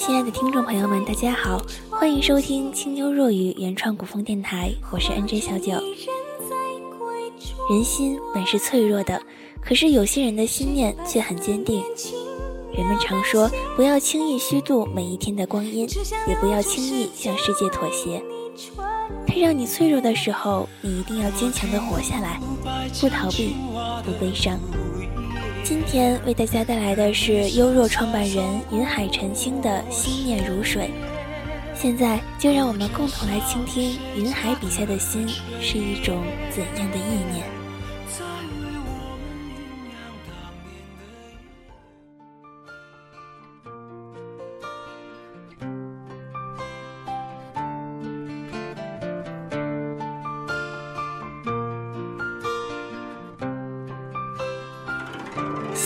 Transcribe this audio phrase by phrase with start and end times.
[0.00, 5.72] 亲爱的听众朋友们，大家好，欢迎收听清幽若雨原创古风电台，我是 NJ 小九。
[7.68, 9.22] 人心本是脆弱的，
[9.60, 11.84] 可是有些人的心念却很坚定。
[12.72, 15.86] 人们常说，不要轻易虚度每一天的光阴，
[16.26, 18.22] 也不要轻易向世界妥协。
[19.26, 22.40] 它让你脆弱的时候，你一定要坚强的活下来，
[23.02, 23.54] 不逃避，
[24.02, 24.58] 不悲伤。
[25.62, 30.90] 今天为大家带来的是优若创办人云海晨星的心念如水。
[31.74, 35.26] 现在就让我们共同来倾听云海笔下的心
[35.60, 37.59] 是一种怎样的意念。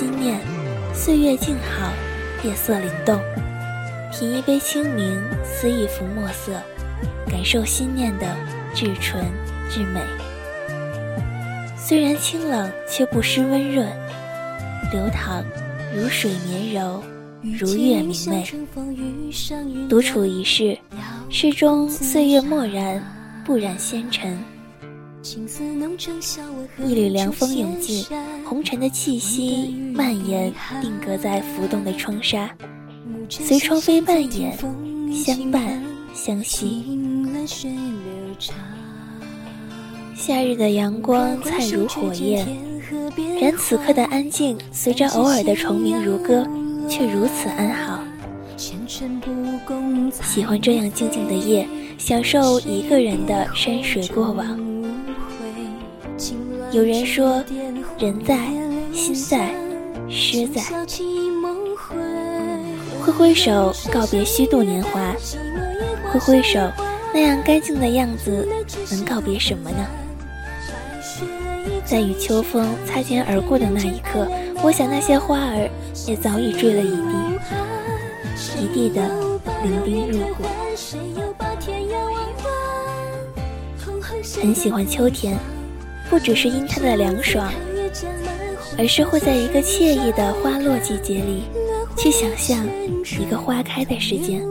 [0.00, 0.40] 心念，
[0.94, 1.92] 岁月静好，
[2.42, 3.20] 夜色灵动。
[4.10, 6.52] 品一杯清明，思一幅墨色，
[7.30, 8.34] 感受心念的
[8.74, 9.22] 至纯
[9.68, 10.00] 至美。
[11.76, 13.86] 虽然清冷，却不失温润，
[14.90, 15.44] 流淌
[15.94, 17.02] 如水绵柔，
[17.42, 18.42] 如月明媚。
[19.86, 20.78] 独处一室，
[21.28, 23.04] 室中岁月漠然，
[23.44, 24.38] 不染纤尘。
[25.22, 28.04] 一缕凉风涌进，
[28.44, 32.50] 红尘的气息蔓延，定格在浮动的窗纱，
[33.28, 34.56] 随窗飞蔓延，
[35.12, 35.82] 相伴
[36.14, 36.84] 相惜。
[40.16, 42.46] 夏日的阳光灿如火焰，
[43.40, 46.46] 然此刻的安静，随着偶尔的虫鸣如歌，
[46.88, 48.02] 却如此安好。
[50.22, 54.69] 喜欢这样静静的夜，享受一个人的山水过往。
[56.72, 57.42] 有人说，
[57.98, 58.38] 人在，
[58.92, 59.52] 心在，
[60.08, 60.62] 诗在。
[63.04, 65.12] 挥挥手告别虚度年华，
[66.12, 66.60] 挥挥手，
[67.12, 68.46] 那样干净的样子，
[68.92, 69.84] 能告别什么呢？
[71.84, 74.28] 在与秋风擦肩而过的那一刻，
[74.62, 75.68] 我想那些花儿
[76.06, 77.14] 也早已坠了一地，
[78.62, 79.10] 一地的
[79.64, 80.44] 伶仃入骨。
[84.40, 85.36] 很喜欢秋天。
[86.10, 87.52] 不只是因它的凉爽，
[88.76, 91.44] 而是会在一个惬意的花落季节里，
[91.96, 92.66] 去想象
[93.20, 94.42] 一个花开的时间。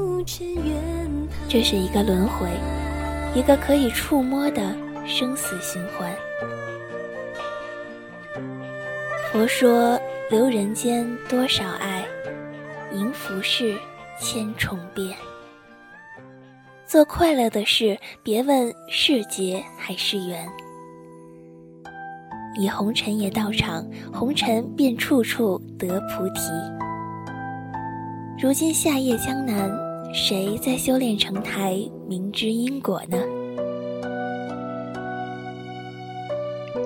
[1.50, 2.48] 这是一个轮回，
[3.36, 4.74] 一个可以触摸的
[5.06, 6.16] 生死循环。
[9.30, 10.00] 佛说：
[10.32, 12.06] 留人间多少爱，
[12.94, 13.78] 迎浮世
[14.18, 15.14] 千重变。
[16.88, 20.50] 做快乐的事，别问是劫还是缘。
[22.58, 26.52] 以红尘也道场，红尘便处处得菩提。
[28.42, 29.72] 如今夏夜江南，
[30.14, 31.78] 谁在修炼成台，
[32.08, 33.18] 明知因果呢？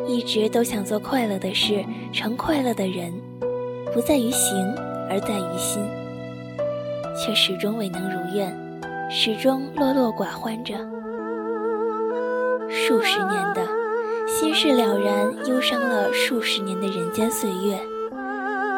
[0.08, 3.12] 一直都想做快乐的事，成快乐的人，
[3.94, 4.76] 不在于行，
[5.10, 5.82] 而在于心，
[7.16, 8.56] 却始终未能如愿，
[9.10, 10.76] 始终落落寡欢着，
[12.70, 13.83] 数十年的。
[14.34, 17.80] 心事了然，忧伤了数十年的人间岁月，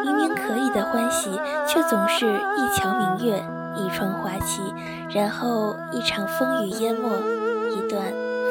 [0.04, 1.32] 明明可以的欢喜，
[1.66, 3.42] 却总是一桥明月，
[3.78, 4.62] 一窗花期，
[5.10, 7.08] 然后一场风雨淹没，
[7.72, 8.04] 一段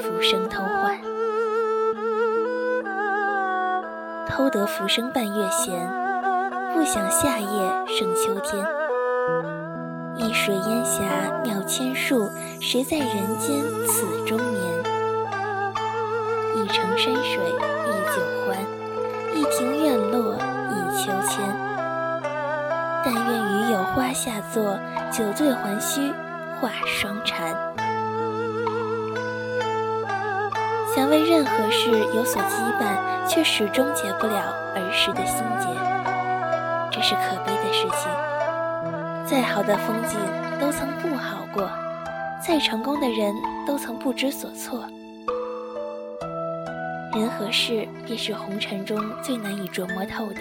[0.03, 0.98] 浮生偷换。
[4.26, 5.86] 偷得浮生半月闲，
[6.72, 8.65] 不想夏夜胜秋天。
[10.16, 11.03] 一水烟霞
[11.44, 13.06] 妙千树，谁在人
[13.38, 14.73] 间此中眠？
[16.74, 17.38] 一程山水
[17.86, 18.59] 忆酒欢，
[19.32, 20.34] 一庭院落
[20.72, 21.38] 忆秋千。
[23.04, 24.76] 但愿与有花下坐，
[25.09, 26.12] 酒醉还须
[26.60, 27.54] 画双蝉。
[30.97, 35.68] 想为任何事有所羁绊，却始终解不了儿时的心结，
[36.91, 38.10] 这是可悲的事情。
[39.24, 40.18] 再好的风景
[40.59, 41.70] 都曾不好过，
[42.44, 43.32] 再成功的人
[43.65, 44.84] 都曾不知所措。
[47.15, 50.41] 人和事，便是红尘中最难以琢磨透的。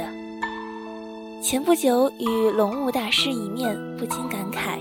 [1.40, 4.80] 前不久与龙悟大师一面，不禁感慨：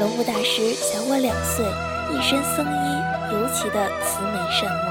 [0.00, 1.66] 龙悟大师小我两岁，
[2.10, 4.88] 一身僧衣，尤其的慈眉善目。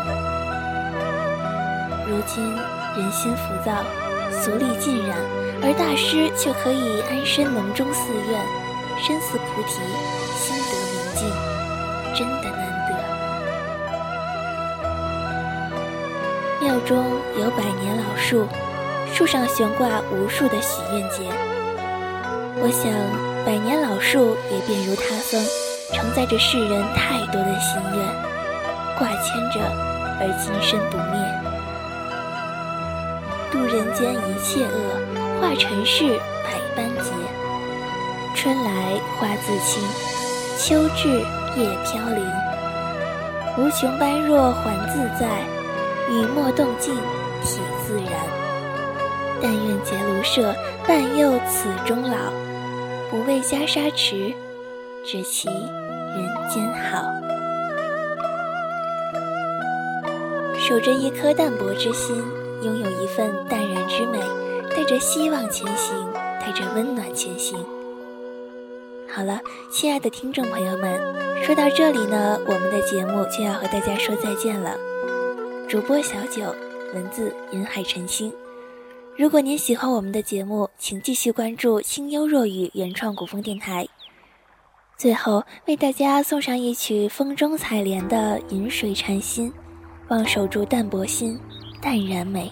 [2.07, 2.43] 如今
[2.95, 3.83] 人心浮躁，
[4.29, 5.17] 俗力尽染，
[5.63, 8.39] 而大师却可以安身笼中寺院，
[9.01, 9.79] 身似菩提，
[16.91, 17.05] 中
[17.39, 18.45] 有百年老树，
[19.13, 21.23] 树上悬挂无数的许愿结。
[22.59, 22.91] 我想，
[23.45, 25.41] 百年老树也便如他风，
[25.93, 28.05] 承载着世人太多的心愿，
[28.99, 29.61] 挂牵着
[30.19, 31.15] 而今生不灭。
[33.53, 34.99] 渡人间一切恶，
[35.39, 37.09] 化尘世百般劫。
[38.35, 39.81] 春来花自青，
[40.59, 41.07] 秋至
[41.55, 42.21] 叶飘零。
[43.57, 45.25] 无穷般若还自在，
[46.11, 46.93] 雨墨动静
[47.43, 48.11] 体自然。
[49.41, 50.53] 但愿结庐舍，
[50.87, 52.15] 伴幼此终老，
[53.09, 54.31] 不为袈裟迟，
[55.03, 57.03] 只祈人间好。
[60.59, 62.23] 守着一颗淡泊之心，
[62.61, 64.19] 拥有一份淡然之美，
[64.75, 66.07] 带着希望前行，
[66.39, 67.57] 带着温暖前行。
[69.09, 69.41] 好了，
[69.71, 71.01] 亲爱的听众朋友们，
[71.43, 74.77] 说到这里呢，我们的节目就要和大家说再见了。
[75.71, 76.53] 主播小九，
[76.93, 78.29] 文字云海晨星。
[79.17, 83.87] 如果您喜欢我们的节目，请继续关注清幽若雨原创古风电台。
[84.97, 89.49] 最后为大家送上一曲风中采莲的《饮水禅心》，
[90.09, 91.39] 望守住淡泊心，
[91.81, 92.51] 淡然美。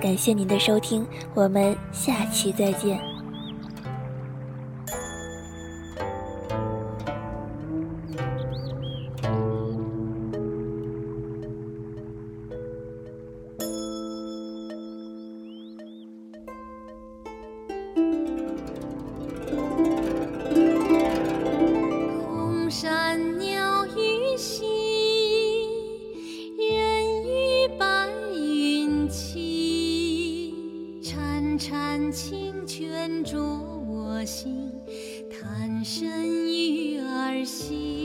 [0.00, 1.04] 感谢您的收听，
[1.34, 3.15] 我们下期再见。
[33.24, 34.72] 着我心，
[35.30, 36.08] 贪生
[36.48, 37.95] 与儿戏。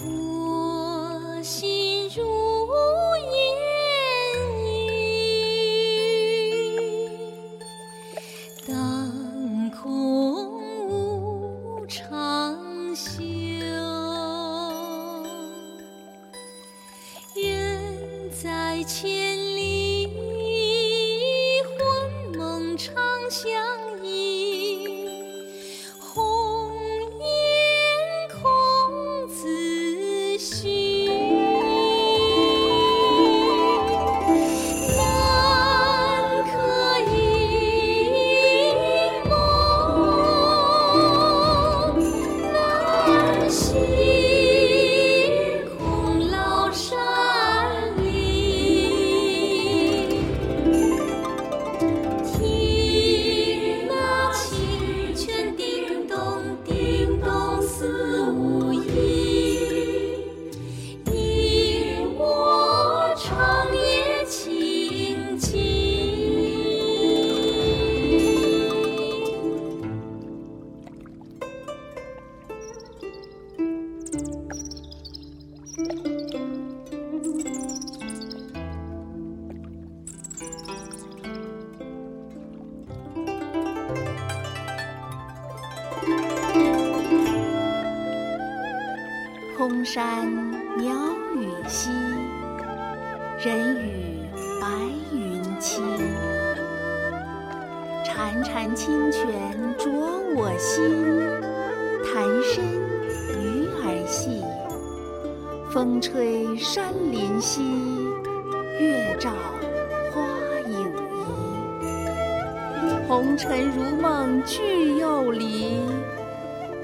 [0.00, 0.31] Ooh.
[43.72, 44.01] Jesus.
[89.64, 90.26] 空山
[90.76, 90.92] 鸟
[91.36, 91.88] 语稀，
[93.38, 94.18] 人语
[94.60, 94.66] 白
[95.12, 95.80] 云栖。
[98.04, 99.22] 潺潺清泉
[99.78, 99.88] 濯
[100.34, 100.82] 我心，
[102.02, 102.64] 潭深
[103.38, 104.42] 鱼儿戏。
[105.70, 107.62] 风吹山林稀，
[108.80, 109.30] 月照
[110.12, 110.26] 花
[110.66, 113.06] 影移。
[113.06, 115.78] 红尘如梦聚又离，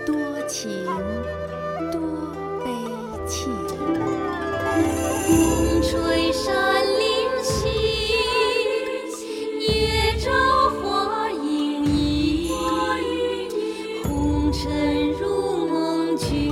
[0.06, 0.14] 多
[0.46, 0.70] 情。
[5.28, 7.68] 风吹山林起
[9.60, 10.30] 月照
[10.80, 12.50] 花影移
[14.04, 16.47] 红尘入梦去。